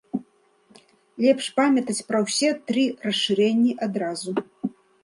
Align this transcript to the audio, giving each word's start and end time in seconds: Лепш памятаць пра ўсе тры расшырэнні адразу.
Лепш 1.25 1.45
памятаць 1.59 2.05
пра 2.09 2.25
ўсе 2.25 2.49
тры 2.71 2.89
расшырэнні 3.07 3.71
адразу. 3.89 4.31